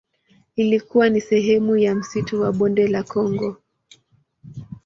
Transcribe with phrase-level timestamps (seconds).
[0.55, 3.55] Ilikuwa ni sehemu ya msitu wa Bonde la Kongo.